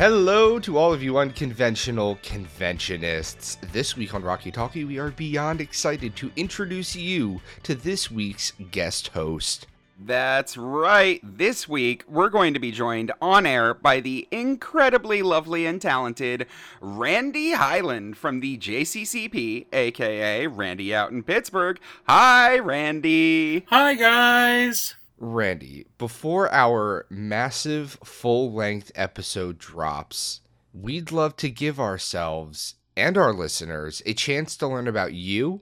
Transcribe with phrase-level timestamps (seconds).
[0.00, 3.60] Hello to all of you unconventional conventionists.
[3.70, 8.54] This week on Rocky Talkie, we are beyond excited to introduce you to this week's
[8.70, 9.66] guest host.
[10.02, 11.20] That's right.
[11.22, 16.46] This week, we're going to be joined on air by the incredibly lovely and talented
[16.80, 21.78] Randy Highland from the JCCP, aka Randy out in Pittsburgh.
[22.08, 23.66] Hi, Randy.
[23.68, 24.94] Hi, guys.
[25.22, 30.40] Randy, before our massive full length episode drops,
[30.72, 35.60] we'd love to give ourselves and our listeners a chance to learn about you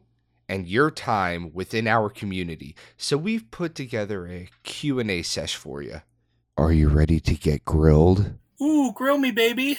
[0.49, 2.77] and your time within our community.
[2.97, 6.03] So we've put together a Q&A sesh for you.
[6.57, 8.35] Are you ready to get grilled?
[8.63, 9.77] Ooh, grill me, baby.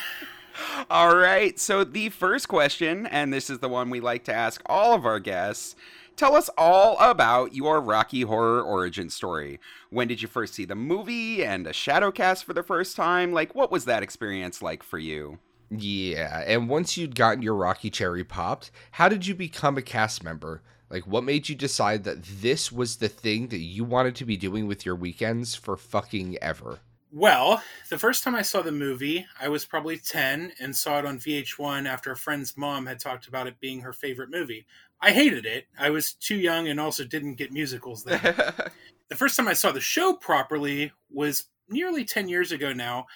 [0.89, 1.57] All right.
[1.57, 5.05] So the first question, and this is the one we like to ask all of
[5.05, 5.77] our guests,
[6.19, 9.57] Tell us all about your Rocky Horror origin story.
[9.89, 13.31] When did you first see the movie and a shadow cast for the first time?
[13.31, 15.39] Like, what was that experience like for you?
[15.71, 20.21] Yeah, and once you'd gotten your Rocky Cherry popped, how did you become a cast
[20.21, 20.61] member?
[20.89, 24.35] Like, what made you decide that this was the thing that you wanted to be
[24.35, 26.79] doing with your weekends for fucking ever?
[27.11, 31.05] Well, the first time I saw the movie, I was probably 10 and saw it
[31.05, 34.67] on VH1 after a friend's mom had talked about it being her favorite movie.
[35.01, 35.67] I hated it.
[35.77, 38.19] I was too young and also didn't get musicals then.
[39.09, 43.07] the first time I saw the show properly was nearly 10 years ago now.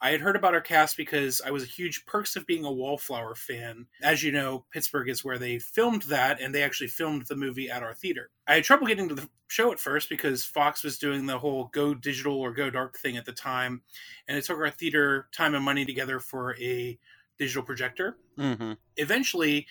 [0.00, 2.72] I had heard about our cast because I was a huge Perks of Being a
[2.72, 3.86] Wallflower fan.
[4.02, 7.70] As you know, Pittsburgh is where they filmed that, and they actually filmed the movie
[7.70, 8.28] at our theater.
[8.46, 11.70] I had trouble getting to the show at first because Fox was doing the whole
[11.72, 13.82] go digital or go dark thing at the time,
[14.28, 16.98] and it took our theater time and money together for a
[17.38, 18.18] digital projector.
[18.38, 18.72] Mm-hmm.
[18.98, 19.66] Eventually,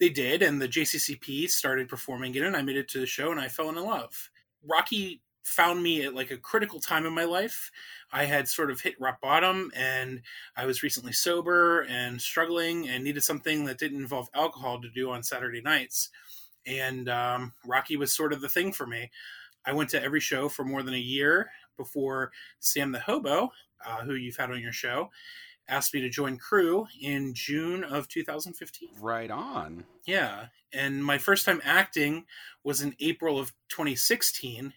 [0.00, 3.30] they did, and the JCCP started performing it, and I made it to the show,
[3.30, 4.30] and I fell in love.
[4.66, 7.70] Rocky found me at like a critical time in my life.
[8.12, 10.22] I had sort of hit rock bottom and
[10.56, 15.10] I was recently sober and struggling and needed something that didn't involve alcohol to do
[15.10, 16.10] on Saturday nights.
[16.66, 19.10] And um, Rocky was sort of the thing for me.
[19.64, 23.50] I went to every show for more than a year before Sam the Hobo,
[23.84, 25.10] uh, who you've had on your show,
[25.70, 28.90] asked me to join crew in June of 2015.
[29.00, 29.84] Right on.
[30.06, 30.46] Yeah.
[30.72, 32.26] And my first time acting
[32.62, 34.74] was in April of 2016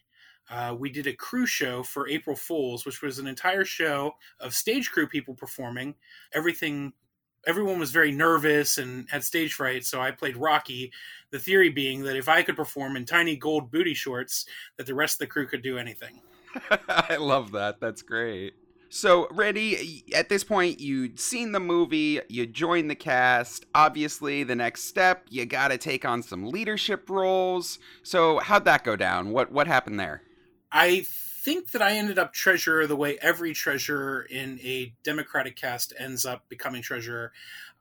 [0.50, 4.54] uh, we did a crew show for April Fools, which was an entire show of
[4.54, 5.96] stage crew people performing.
[6.34, 6.94] Everything,
[7.48, 10.92] everyone was very nervous and had stage fright, so I played Rocky.
[11.32, 14.46] The theory being that if I could perform in tiny gold booty shorts,
[14.78, 16.22] that the rest of the crew could do anything.
[16.88, 17.80] I love that.
[17.80, 18.54] That's great.
[18.96, 23.66] So, Randy, at this point, you'd seen the movie, you joined the cast.
[23.74, 27.80] Obviously, the next step, you got to take on some leadership roles.
[28.04, 29.32] So, how'd that go down?
[29.32, 30.22] What what happened there?
[30.72, 35.94] I think that I ended up treasurer the way every treasurer in a Democratic cast
[35.98, 37.32] ends up becoming treasurer.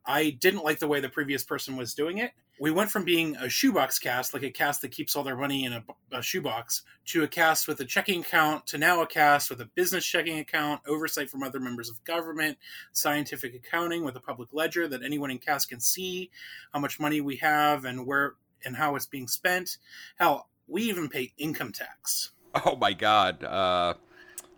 [0.05, 2.33] I didn't like the way the previous person was doing it.
[2.61, 5.65] We went from being a shoebox cast, like a cast that keeps all their money
[5.65, 9.51] in a, a, shoebox, to a cast with a checking account, to now a cast
[9.51, 12.59] with a business checking account, oversight from other members of government,
[12.93, 16.31] scientific accounting with a public ledger that anyone in cast can see
[16.73, 18.35] how much money we have and where
[18.65, 19.79] and how it's being spent.
[20.17, 22.31] Hell, we even pay income tax.
[22.67, 23.43] Oh my god.
[23.43, 23.95] Uh,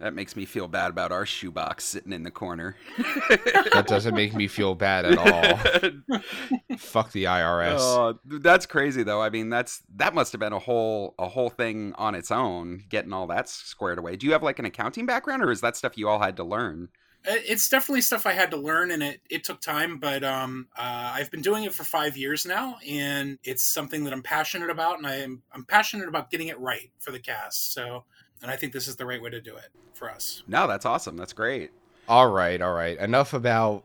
[0.00, 2.76] that makes me feel bad about our shoebox sitting in the corner.
[2.98, 5.56] that doesn't make me feel bad at all.
[6.78, 7.78] Fuck the IRS.
[7.78, 9.22] Oh, that's crazy though.
[9.22, 12.84] I mean, that's that must have been a whole a whole thing on its own,
[12.88, 14.16] getting all that squared away.
[14.16, 16.44] Do you have like an accounting background, or is that stuff you all had to
[16.44, 16.88] learn?
[17.26, 19.98] It's definitely stuff I had to learn, and it, it took time.
[19.98, 24.12] But um, uh, I've been doing it for five years now, and it's something that
[24.12, 27.72] I'm passionate about, and I am I'm passionate about getting it right for the cast.
[27.72, 28.04] So,
[28.42, 30.42] and I think this is the right way to do it for us.
[30.46, 31.16] No, that's awesome.
[31.16, 31.70] That's great.
[32.08, 32.98] All right, all right.
[32.98, 33.84] Enough about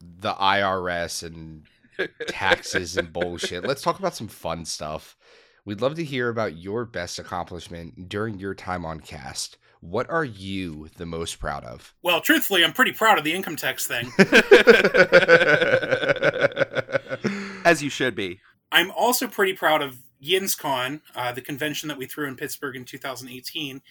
[0.00, 1.64] the IRS and
[2.28, 3.66] taxes and bullshit.
[3.66, 5.16] Let's talk about some fun stuff.
[5.64, 9.56] We'd love to hear about your best accomplishment during your time on cast.
[9.80, 11.94] What are you the most proud of?
[12.02, 14.10] Well, truthfully, I'm pretty proud of the income tax thing.
[17.64, 18.40] As you should be.
[18.72, 22.84] I'm also pretty proud of YinzCon, uh, the convention that we threw in Pittsburgh in
[22.84, 23.82] 2018,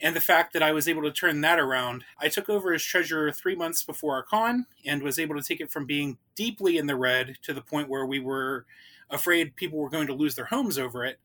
[0.00, 2.04] and the fact that I was able to turn that around.
[2.18, 5.60] I took over as treasurer three months before our con and was able to take
[5.60, 8.66] it from being deeply in the red to the point where we were
[9.10, 11.20] afraid people were going to lose their homes over it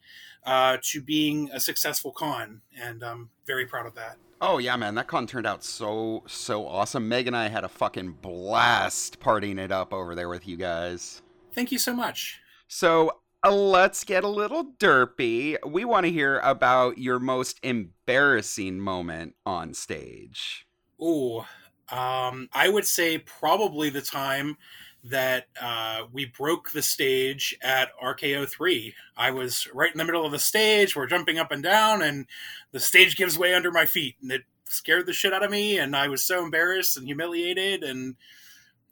[0.45, 4.17] uh, to being a successful con, and I'm very proud of that.
[4.41, 7.09] Oh yeah, man, that con turned out so so awesome.
[7.09, 11.21] Meg and I had a fucking blast partying it up over there with you guys.
[11.53, 12.39] Thank you so much.
[12.67, 15.57] So let's get a little derpy.
[15.65, 20.67] We want to hear about your most embarrassing moment on stage.
[21.01, 21.43] Ooh,
[21.89, 24.57] Um, I would say probably the time
[25.03, 28.95] that uh, we broke the stage at RKO 3.
[29.17, 30.95] I was right in the middle of the stage.
[30.95, 32.27] We're jumping up and down, and
[32.71, 34.17] the stage gives way under my feet.
[34.21, 35.79] And it scared the shit out of me.
[35.79, 37.83] And I was so embarrassed and humiliated.
[37.83, 38.17] And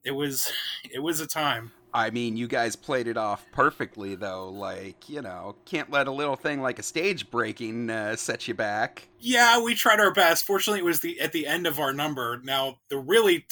[0.03, 0.51] it was,
[0.91, 1.73] it was a time.
[1.93, 4.49] I mean, you guys played it off perfectly, though.
[4.49, 8.53] Like, you know, can't let a little thing like a stage breaking uh, set you
[8.53, 9.07] back.
[9.19, 10.45] Yeah, we tried our best.
[10.45, 12.39] Fortunately, it was the at the end of our number.
[12.43, 13.45] Now, the really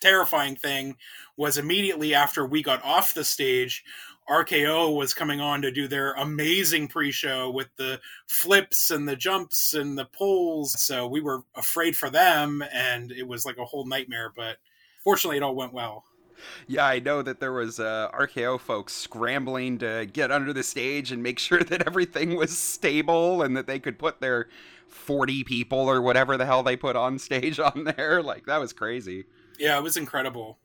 [0.00, 0.96] terrifying thing
[1.36, 3.84] was immediately after we got off the stage,
[4.28, 9.74] RKO was coming on to do their amazing pre-show with the flips and the jumps
[9.74, 10.80] and the pulls.
[10.80, 14.32] So we were afraid for them, and it was like a whole nightmare.
[14.34, 14.58] But
[15.02, 16.04] fortunately, it all went well.
[16.66, 21.12] Yeah, I know that there was uh, RKO folks scrambling to get under the stage
[21.12, 24.48] and make sure that everything was stable and that they could put their
[24.88, 28.22] 40 people or whatever the hell they put on stage on there.
[28.22, 29.24] Like that was crazy.
[29.58, 30.58] Yeah, it was incredible.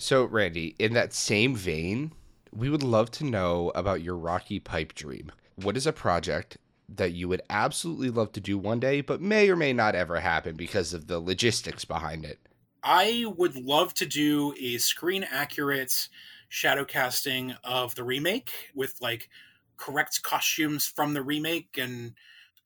[0.00, 2.12] So, Randy, in that same vein,
[2.52, 5.30] we would love to know about your Rocky Pipe dream.
[5.56, 6.56] What is a project
[6.88, 10.20] that you would absolutely love to do one day, but may or may not ever
[10.20, 12.40] happen because of the logistics behind it?
[12.82, 16.08] I would love to do a screen accurate
[16.48, 19.28] shadow casting of the remake with like
[19.76, 22.14] correct costumes from the remake and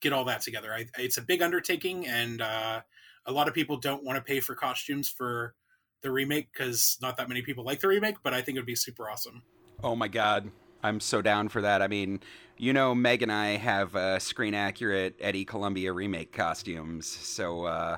[0.01, 0.73] get all that together.
[0.73, 2.81] I, it's a big undertaking, and uh,
[3.25, 5.55] a lot of people don't want to pay for costumes for
[6.01, 8.17] the remake because not that many people like the remake.
[8.23, 9.43] But I think it would be super awesome.
[9.83, 10.51] Oh my god,
[10.83, 11.81] I'm so down for that.
[11.81, 12.21] I mean,
[12.57, 17.65] you know, Meg and I have uh, screen accurate Eddie Columbia remake costumes, so.
[17.65, 17.97] Uh,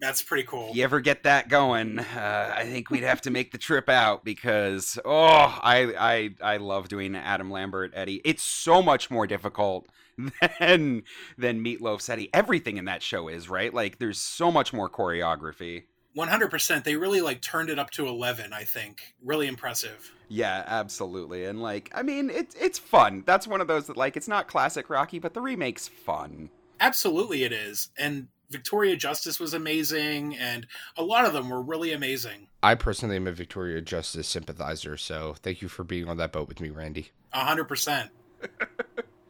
[0.00, 0.70] that's pretty cool.
[0.74, 1.98] You ever get that going?
[1.98, 5.94] Uh, I think we'd have to make the trip out because oh, I
[6.40, 8.20] I I love doing Adam Lambert Eddie.
[8.24, 9.88] It's so much more difficult
[10.58, 11.02] than
[11.38, 12.30] than Meatloaf's Eddie.
[12.32, 13.72] Everything in that show is right.
[13.72, 15.84] Like there's so much more choreography.
[16.14, 16.84] One hundred percent.
[16.84, 18.52] They really like turned it up to eleven.
[18.52, 20.12] I think really impressive.
[20.28, 21.44] Yeah, absolutely.
[21.44, 23.22] And like, I mean, it's it's fun.
[23.26, 26.50] That's one of those that like it's not classic Rocky, but the remake's fun.
[26.80, 27.90] Absolutely, it is.
[27.98, 30.66] And Victoria Justice was amazing, and
[30.96, 32.48] a lot of them were really amazing.
[32.62, 36.48] I personally am a Victoria Justice sympathizer, so thank you for being on that boat
[36.48, 37.10] with me, Randy.
[37.32, 38.10] A hundred percent.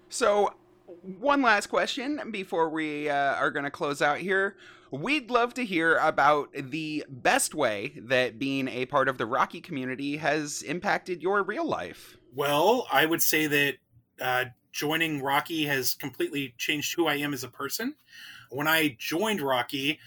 [0.08, 0.54] So,
[1.18, 4.56] one last question before we uh, are going to close out here.
[4.90, 9.60] We'd love to hear about the best way that being a part of the Rocky
[9.60, 12.16] community has impacted your real life.
[12.34, 13.74] Well, I would say that
[14.20, 17.96] uh, joining Rocky has completely changed who I am as a person
[18.50, 19.98] when I joined Rocky,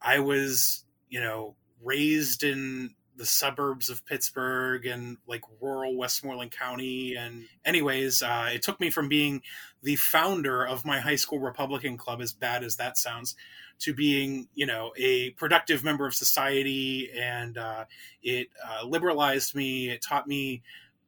[0.00, 7.16] I was, you know, raised in the suburbs of Pittsburgh and like rural Westmoreland County.
[7.16, 9.42] And, anyways, uh, it took me from being
[9.82, 13.34] the founder of my high school Republican club, as bad as that sounds,
[13.80, 17.10] to being, you know, a productive member of society.
[17.12, 17.86] And uh,
[18.22, 20.62] it uh, liberalized me, it taught me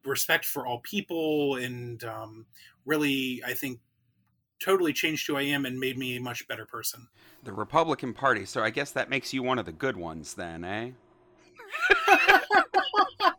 [0.04, 2.46] respect for all people, and um,
[2.86, 3.81] really, I think,
[4.60, 7.08] totally changed who I am and made me a much better person.
[7.42, 8.44] The Republican Party.
[8.44, 10.90] So I guess that makes you one of the good ones then, eh?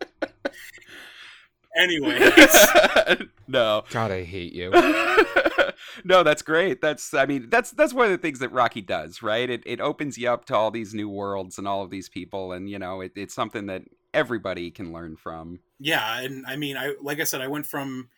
[1.78, 2.20] anyway.
[3.48, 3.84] no.
[3.90, 4.72] God, I hate you.
[6.04, 6.82] no, that's great.
[6.82, 9.50] That's I mean, that's that's one of the things that Rocky does, right?
[9.50, 12.52] It it opens you up to all these new worlds and all of these people
[12.52, 15.60] and you know, it, it's something that everybody can learn from.
[15.80, 18.10] Yeah, and I mean, I like I said I went from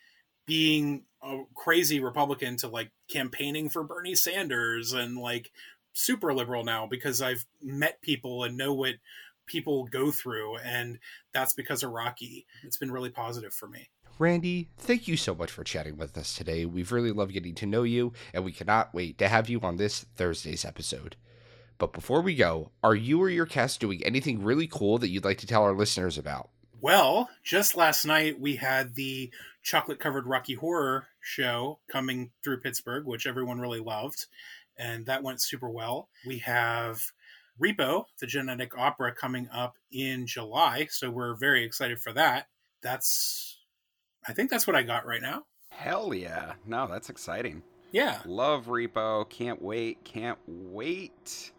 [0.45, 5.51] being a crazy Republican to like campaigning for Bernie Sanders and like
[5.93, 8.95] super liberal now because I've met people and know what
[9.45, 10.99] people go through and
[11.33, 12.45] that's because of Rocky.
[12.63, 13.89] It's been really positive for me.
[14.19, 16.65] Randy, thank you so much for chatting with us today.
[16.65, 19.77] We've really loved getting to know you, and we cannot wait to have you on
[19.77, 21.15] this Thursday's episode.
[21.79, 25.25] But before we go, are you or your cast doing anything really cool that you'd
[25.25, 26.49] like to tell our listeners about?
[26.79, 29.31] Well, just last night we had the
[29.63, 34.27] chocolate covered Rocky Horror show coming through Pittsburgh, which everyone really loved.
[34.77, 36.09] And that went super well.
[36.25, 37.01] We have
[37.61, 40.87] Repo, the genetic opera, coming up in July.
[40.89, 42.47] So we're very excited for that.
[42.81, 43.57] That's,
[44.27, 45.43] I think that's what I got right now.
[45.69, 46.53] Hell yeah.
[46.65, 47.63] No, that's exciting.
[47.91, 48.19] Yeah.
[48.25, 49.29] Love Repo.
[49.29, 50.03] Can't wait.
[50.03, 51.51] Can't wait.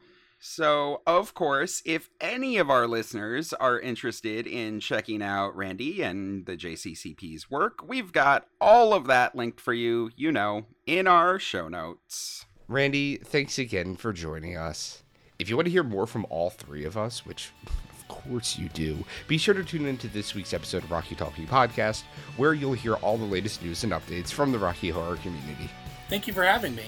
[0.46, 6.44] So, of course, if any of our listeners are interested in checking out Randy and
[6.44, 11.38] the JCCP's work, we've got all of that linked for you, you know, in our
[11.38, 12.44] show notes.
[12.68, 15.02] Randy, thanks again for joining us.
[15.38, 17.50] If you want to hear more from all three of us, which
[17.90, 21.46] of course you do, be sure to tune into this week's episode of Rocky Talking
[21.46, 22.02] Podcast,
[22.36, 25.70] where you'll hear all the latest news and updates from the Rocky Horror community.
[26.10, 26.84] Thank you for having me.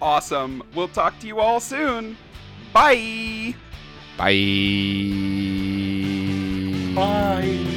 [0.00, 0.62] Awesome.
[0.72, 2.16] We'll talk to you all soon.
[2.72, 3.54] Bye.
[4.16, 4.34] Bye.
[6.94, 7.73] Bye.